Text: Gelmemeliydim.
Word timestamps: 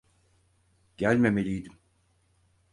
Gelmemeliydim. 0.97 1.79